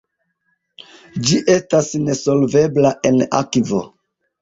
Ĝi 1.27 1.37
estas 1.57 1.91
nesolvebla 2.09 2.97
en 3.11 3.25
akvo. 3.45 3.89